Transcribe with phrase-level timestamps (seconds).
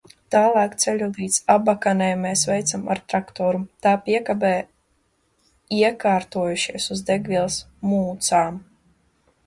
[0.33, 4.53] Tālāk ceļu līdz Abakanai mēs veicām ar traktoru, tā piekabē
[5.81, 7.61] iekārtojušies uz degvielas
[7.93, 8.61] mucām.